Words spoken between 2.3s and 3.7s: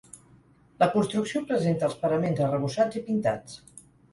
arrebossats i pintats.